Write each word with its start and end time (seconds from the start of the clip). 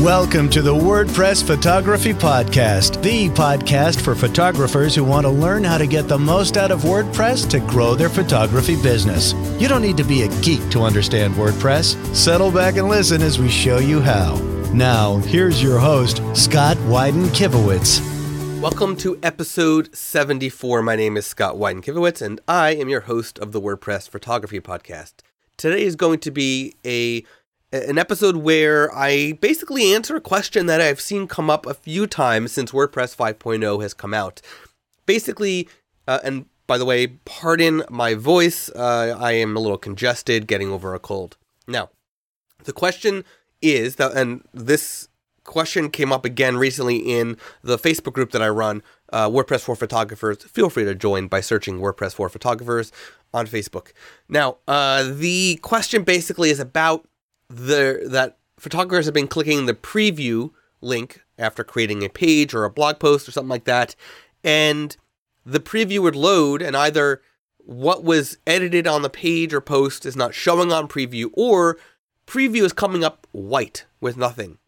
Welcome 0.00 0.48
to 0.50 0.62
the 0.62 0.74
WordPress 0.74 1.46
Photography 1.46 2.14
Podcast, 2.14 3.02
the 3.02 3.28
podcast 3.28 4.00
for 4.00 4.14
photographers 4.14 4.94
who 4.94 5.04
want 5.04 5.26
to 5.26 5.30
learn 5.30 5.62
how 5.62 5.76
to 5.76 5.86
get 5.86 6.08
the 6.08 6.18
most 6.18 6.56
out 6.56 6.70
of 6.70 6.80
WordPress 6.80 7.46
to 7.50 7.60
grow 7.60 7.94
their 7.94 8.08
photography 8.08 8.80
business. 8.80 9.34
You 9.60 9.68
don't 9.68 9.82
need 9.82 9.98
to 9.98 10.04
be 10.04 10.22
a 10.22 10.40
geek 10.40 10.66
to 10.70 10.84
understand 10.84 11.34
WordPress. 11.34 12.16
Settle 12.16 12.50
back 12.50 12.78
and 12.78 12.88
listen 12.88 13.20
as 13.20 13.38
we 13.38 13.50
show 13.50 13.76
you 13.76 14.00
how. 14.00 14.36
Now, 14.72 15.18
here's 15.18 15.62
your 15.62 15.78
host, 15.78 16.22
Scott 16.34 16.78
Wyden 16.78 17.26
Kivowitz. 17.34 18.00
Welcome 18.62 18.96
to 18.96 19.18
episode 19.22 19.94
74. 19.94 20.80
My 20.80 20.96
name 20.96 21.18
is 21.18 21.26
Scott 21.26 21.56
Wyden 21.56 21.84
Kivowitz, 21.84 22.22
and 22.22 22.40
I 22.48 22.70
am 22.70 22.88
your 22.88 23.02
host 23.02 23.38
of 23.38 23.52
the 23.52 23.60
WordPress 23.60 24.08
Photography 24.08 24.60
Podcast. 24.60 25.16
Today 25.58 25.82
is 25.82 25.94
going 25.94 26.20
to 26.20 26.30
be 26.30 26.74
a 26.86 27.22
an 27.72 27.98
episode 27.98 28.36
where 28.36 28.94
I 28.94 29.32
basically 29.40 29.94
answer 29.94 30.16
a 30.16 30.20
question 30.20 30.66
that 30.66 30.80
I've 30.80 31.00
seen 31.00 31.26
come 31.28 31.48
up 31.48 31.66
a 31.66 31.74
few 31.74 32.06
times 32.06 32.52
since 32.52 32.72
WordPress 32.72 33.14
5.0 33.16 33.82
has 33.82 33.94
come 33.94 34.12
out. 34.12 34.40
Basically, 35.06 35.68
uh, 36.08 36.18
and 36.24 36.46
by 36.66 36.78
the 36.78 36.84
way, 36.84 37.06
pardon 37.06 37.82
my 37.90 38.14
voice, 38.14 38.68
uh, 38.70 39.16
I 39.18 39.32
am 39.32 39.56
a 39.56 39.60
little 39.60 39.78
congested, 39.78 40.46
getting 40.46 40.70
over 40.70 40.94
a 40.94 40.98
cold. 40.98 41.36
Now, 41.66 41.90
the 42.64 42.72
question 42.72 43.24
is 43.62 43.96
that, 43.96 44.12
and 44.12 44.42
this 44.52 45.08
question 45.44 45.90
came 45.90 46.12
up 46.12 46.24
again 46.24 46.56
recently 46.56 46.98
in 46.98 47.36
the 47.62 47.78
Facebook 47.78 48.12
group 48.12 48.30
that 48.32 48.42
I 48.42 48.48
run, 48.48 48.82
uh, 49.12 49.28
WordPress 49.28 49.62
for 49.62 49.74
Photographers. 49.74 50.44
Feel 50.44 50.70
free 50.70 50.84
to 50.84 50.94
join 50.94 51.26
by 51.26 51.40
searching 51.40 51.80
WordPress 51.80 52.14
for 52.14 52.28
Photographers 52.28 52.92
on 53.32 53.46
Facebook. 53.46 53.92
Now, 54.28 54.58
uh, 54.68 55.10
the 55.12 55.58
question 55.62 56.04
basically 56.04 56.50
is 56.50 56.60
about 56.60 57.06
the 57.50 58.06
that 58.06 58.38
photographers 58.58 59.06
have 59.06 59.14
been 59.14 59.28
clicking 59.28 59.66
the 59.66 59.74
preview 59.74 60.50
link 60.80 61.24
after 61.38 61.64
creating 61.64 62.04
a 62.04 62.08
page 62.08 62.54
or 62.54 62.64
a 62.64 62.70
blog 62.70 62.98
post 62.98 63.28
or 63.28 63.32
something 63.32 63.50
like 63.50 63.64
that, 63.64 63.94
and 64.44 64.96
the 65.44 65.60
preview 65.60 66.00
would 66.00 66.16
load, 66.16 66.62
and 66.62 66.76
either 66.76 67.20
what 67.58 68.04
was 68.04 68.38
edited 68.46 68.86
on 68.86 69.02
the 69.02 69.10
page 69.10 69.52
or 69.52 69.60
post 69.60 70.06
is 70.06 70.16
not 70.16 70.34
showing 70.34 70.72
on 70.72 70.88
preview, 70.88 71.30
or 71.32 71.76
preview 72.26 72.62
is 72.62 72.72
coming 72.72 73.04
up 73.04 73.26
white 73.32 73.84
with 74.00 74.16
nothing. 74.16 74.58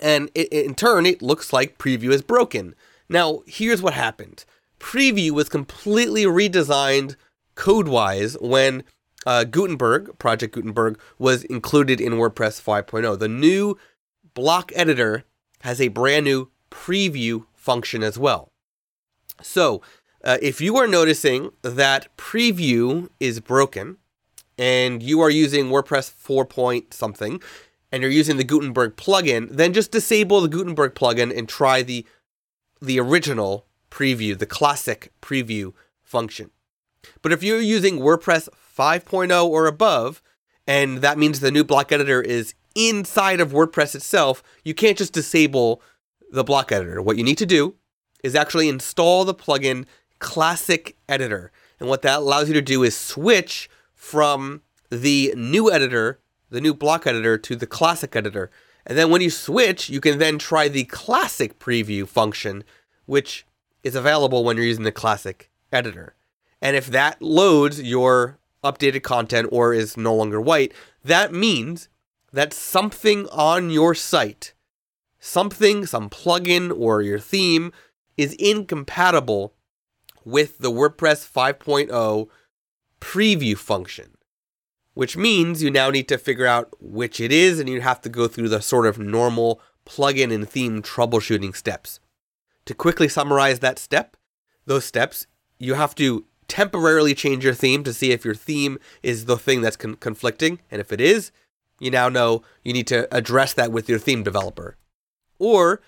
And 0.00 0.30
it, 0.34 0.52
in 0.52 0.74
turn, 0.74 1.06
it 1.06 1.20
looks 1.20 1.52
like 1.52 1.78
preview 1.78 2.12
is 2.12 2.22
broken. 2.22 2.74
Now, 3.08 3.42
here's 3.46 3.82
what 3.82 3.94
happened 3.94 4.44
preview 4.78 5.32
was 5.32 5.48
completely 5.48 6.24
redesigned 6.24 7.16
code 7.56 7.88
wise 7.88 8.36
when 8.40 8.84
uh, 9.26 9.44
Gutenberg, 9.44 10.18
Project 10.18 10.54
Gutenberg, 10.54 10.98
was 11.18 11.44
included 11.44 12.00
in 12.00 12.14
WordPress 12.14 12.62
5.0. 12.62 13.18
The 13.18 13.28
new 13.28 13.76
block 14.34 14.72
editor 14.74 15.24
has 15.62 15.80
a 15.80 15.88
brand 15.88 16.24
new 16.24 16.50
preview 16.70 17.46
function 17.54 18.02
as 18.02 18.18
well. 18.18 18.52
So, 19.42 19.82
uh, 20.24 20.38
if 20.42 20.60
you 20.60 20.76
are 20.76 20.86
noticing 20.86 21.50
that 21.62 22.08
preview 22.16 23.08
is 23.20 23.40
broken 23.40 23.98
and 24.56 25.02
you 25.02 25.20
are 25.20 25.30
using 25.30 25.66
WordPress 25.66 26.10
4 26.10 26.44
point 26.44 26.92
something 26.92 27.40
and 27.92 28.02
you're 28.02 28.10
using 28.10 28.36
the 28.36 28.44
Gutenberg 28.44 28.96
plugin, 28.96 29.48
then 29.50 29.72
just 29.72 29.92
disable 29.92 30.40
the 30.40 30.48
Gutenberg 30.48 30.94
plugin 30.94 31.36
and 31.36 31.48
try 31.48 31.82
the 31.82 32.04
the 32.80 33.00
original 33.00 33.66
preview, 33.90 34.38
the 34.38 34.46
classic 34.46 35.12
preview 35.20 35.72
function. 36.02 36.50
But 37.22 37.32
if 37.32 37.42
you're 37.42 37.60
using 37.60 37.98
WordPress 37.98 38.48
5.0 38.76 39.46
or 39.46 39.66
above, 39.66 40.22
and 40.66 40.98
that 40.98 41.18
means 41.18 41.40
the 41.40 41.50
new 41.50 41.64
block 41.64 41.92
editor 41.92 42.20
is 42.20 42.54
inside 42.74 43.40
of 43.40 43.52
WordPress 43.52 43.94
itself, 43.94 44.42
you 44.64 44.74
can't 44.74 44.98
just 44.98 45.12
disable 45.12 45.82
the 46.30 46.44
block 46.44 46.70
editor. 46.70 47.00
What 47.02 47.16
you 47.16 47.24
need 47.24 47.38
to 47.38 47.46
do 47.46 47.74
is 48.22 48.34
actually 48.34 48.68
install 48.68 49.24
the 49.24 49.34
plugin 49.34 49.86
Classic 50.18 50.96
Editor. 51.08 51.52
And 51.80 51.88
what 51.88 52.02
that 52.02 52.18
allows 52.18 52.48
you 52.48 52.54
to 52.54 52.62
do 52.62 52.82
is 52.82 52.96
switch 52.96 53.70
from 53.94 54.62
the 54.90 55.32
new 55.36 55.70
editor, 55.70 56.18
the 56.50 56.60
new 56.60 56.74
block 56.74 57.06
editor, 57.06 57.38
to 57.38 57.56
the 57.56 57.66
classic 57.66 58.16
editor. 58.16 58.50
And 58.86 58.96
then 58.96 59.10
when 59.10 59.20
you 59.20 59.30
switch, 59.30 59.88
you 59.88 60.00
can 60.00 60.18
then 60.18 60.38
try 60.38 60.68
the 60.68 60.84
classic 60.84 61.58
preview 61.58 62.06
function, 62.06 62.64
which 63.06 63.46
is 63.82 63.94
available 63.94 64.44
when 64.44 64.56
you're 64.56 64.66
using 64.66 64.84
the 64.84 64.92
classic 64.92 65.50
editor. 65.72 66.14
And 66.60 66.76
if 66.76 66.86
that 66.88 67.22
loads 67.22 67.80
your 67.80 68.38
updated 68.64 69.02
content 69.02 69.48
or 69.52 69.72
is 69.72 69.96
no 69.96 70.14
longer 70.14 70.40
white, 70.40 70.72
that 71.04 71.32
means 71.32 71.88
that 72.32 72.52
something 72.52 73.26
on 73.28 73.70
your 73.70 73.94
site, 73.94 74.52
something, 75.18 75.86
some 75.86 76.10
plugin 76.10 76.76
or 76.76 77.00
your 77.02 77.18
theme 77.18 77.72
is 78.16 78.34
incompatible 78.34 79.54
with 80.24 80.58
the 80.58 80.70
WordPress 80.70 81.30
5.0 81.30 82.28
preview 83.00 83.56
function, 83.56 84.16
which 84.94 85.16
means 85.16 85.62
you 85.62 85.70
now 85.70 85.90
need 85.90 86.08
to 86.08 86.18
figure 86.18 86.46
out 86.46 86.74
which 86.80 87.20
it 87.20 87.32
is 87.32 87.60
and 87.60 87.68
you 87.68 87.80
have 87.80 88.00
to 88.02 88.08
go 88.08 88.28
through 88.28 88.48
the 88.48 88.60
sort 88.60 88.86
of 88.86 88.98
normal 88.98 89.60
plugin 89.86 90.34
and 90.34 90.48
theme 90.48 90.82
troubleshooting 90.82 91.54
steps. 91.56 92.00
To 92.66 92.74
quickly 92.74 93.08
summarize 93.08 93.60
that 93.60 93.78
step, 93.78 94.16
those 94.66 94.84
steps, 94.84 95.26
you 95.58 95.74
have 95.74 95.94
to 95.94 96.26
temporarily 96.48 97.14
change 97.14 97.44
your 97.44 97.54
theme 97.54 97.84
to 97.84 97.92
see 97.92 98.10
if 98.10 98.24
your 98.24 98.34
theme 98.34 98.78
is 99.02 99.26
the 99.26 99.36
thing 99.36 99.60
that's 99.60 99.76
con- 99.76 99.96
conflicting. 99.96 100.60
And 100.70 100.80
if 100.80 100.92
it 100.92 101.00
is, 101.00 101.30
you 101.78 101.90
now 101.90 102.08
know 102.08 102.42
you 102.64 102.72
need 102.72 102.86
to 102.88 103.12
address 103.14 103.52
that 103.54 103.70
with 103.70 103.88
your 103.88 103.98
theme 103.98 104.22
developer. 104.22 104.76
Or 105.38 105.80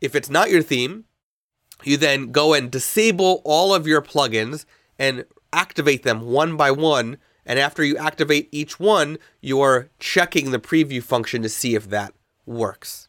if 0.00 0.14
it's 0.14 0.28
not 0.28 0.50
your 0.50 0.62
theme, 0.62 1.04
you 1.84 1.96
then 1.96 2.32
go 2.32 2.54
and 2.54 2.70
disable 2.70 3.40
all 3.44 3.74
of 3.74 3.86
your 3.86 4.02
plugins 4.02 4.64
and 4.98 5.24
activate 5.52 6.02
them 6.02 6.22
one 6.22 6.56
by 6.56 6.70
one. 6.70 7.18
And 7.46 7.58
after 7.58 7.82
you 7.82 7.96
activate 7.96 8.48
each 8.52 8.78
one, 8.78 9.18
you're 9.40 9.88
checking 9.98 10.50
the 10.50 10.58
preview 10.58 11.02
function 11.02 11.42
to 11.42 11.48
see 11.48 11.74
if 11.74 11.88
that 11.88 12.12
works. 12.44 13.08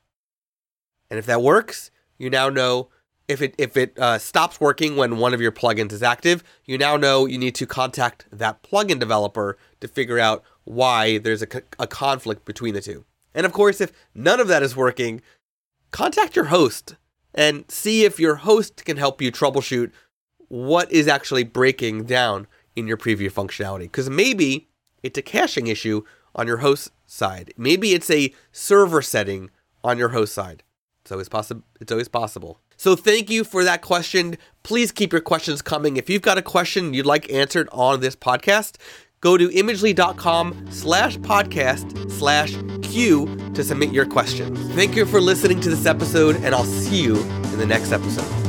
And 1.09 1.17
if 1.17 1.25
that 1.25 1.41
works, 1.41 1.91
you 2.17 2.29
now 2.29 2.49
know 2.49 2.89
if 3.29 3.44
it 3.44 3.53
if 3.57 3.78
it 3.78 3.97
uh, 3.97 4.17
stops 4.17 4.59
working 4.59 4.97
when 4.97 5.17
one 5.17 5.34
of 5.35 5.40
your 5.40 5.51
plugins 5.51 5.94
is 5.94 6.01
active, 6.03 6.44
you 6.66 6.78
now 6.78 6.97
know 6.97 7.28
you 7.28 7.38
need 7.38 7.56
to 7.56 7.67
contact 7.67 8.25
that 8.31 8.63
plugin 8.63 9.00
developer 9.00 9.56
to 9.79 9.88
figure 9.88 10.19
out 10.19 10.44
why 10.66 11.19
there's 11.19 11.44
a, 11.44 11.47
a 11.78 11.88
conflict 11.88 12.44
between 12.44 12.73
the 12.73 12.81
two. 12.81 13.06
And 13.35 13.45
of 13.45 13.53
course, 13.53 13.79
if 13.79 13.91
none 14.16 14.39
of 14.39 14.47
that 14.47 14.63
is 14.63 14.75
working, 14.75 15.22
contact 15.91 16.35
your 16.35 16.45
host 16.45 16.95
and 17.34 17.69
see 17.69 18.03
if 18.03 18.19
your 18.19 18.35
host 18.35 18.84
can 18.84 18.97
help 18.97 19.22
you 19.22 19.31
troubleshoot 19.31 19.91
what 20.47 20.91
is 20.91 21.07
actually 21.07 21.44
breaking 21.44 22.06
down 22.06 22.47
in 22.75 22.88
your 22.88 22.97
preview 22.97 23.31
functionality. 23.31 23.84
Because 23.84 24.09
maybe 24.09 24.68
it's 25.03 25.19
a 25.19 25.22
caching 25.22 25.68
issue 25.68 26.01
on 26.34 26.47
your 26.47 26.57
host 26.57 26.91
side. 27.06 27.53
Maybe 27.56 27.94
it's 27.94 28.09
a 28.09 28.34
server 28.51 29.03
setting 29.03 29.51
on 29.84 30.00
your 30.00 30.09
host 30.09 30.34
side. 30.34 30.63
It's 31.03 31.12
always 31.12 31.29
possible. 31.29 31.63
It's 31.79 31.91
always 31.91 32.07
possible. 32.07 32.59
So 32.79 32.95
thank 32.95 33.29
you 33.29 33.44
for 33.44 33.66
that 33.66 33.81
question. 33.81 34.38
Please 34.63 34.94
keep 34.94 35.12
your 35.12 35.19
questions 35.19 35.62
coming. 35.62 35.97
If 35.97 36.09
you've 36.09 36.22
got 36.22 36.38
a 36.38 36.41
question 36.41 36.94
you'd 36.94 37.06
like 37.06 37.29
answered 37.29 37.67
on 37.73 38.00
this 38.00 38.16
podcast, 38.16 38.78
go 39.19 39.35
to 39.35 39.50
imagely.com 39.50 40.66
slash 40.72 41.18
podcast 41.18 42.09
slash 42.09 42.56
Q 42.81 43.51
to 43.53 43.66
submit 43.66 43.91
your 43.91 44.06
question. 44.06 44.56
Thank 44.75 44.95
you 44.95 45.06
for 45.06 45.19
listening 45.19 45.59
to 45.59 45.69
this 45.69 45.85
episode, 45.85 46.38
and 46.38 46.56
I'll 46.56 46.63
see 46.63 47.03
you 47.03 47.18
in 47.18 47.57
the 47.57 47.66
next 47.66 47.91
episode. 47.91 48.48